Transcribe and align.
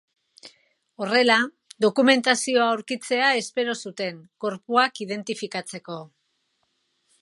Horrela, 1.03 1.35
dokumentazioa 1.85 2.65
aurkitzea 2.69 3.29
espero 3.45 3.79
zuten, 3.85 4.21
gorpuak 4.47 5.07
identifikatzeko. 5.09 6.05